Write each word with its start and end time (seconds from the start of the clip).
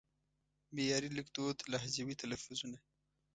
معیاري 0.75 1.09
لیکدود 1.17 1.57
لهجوي 1.71 2.15
تلفظونه 2.23 2.77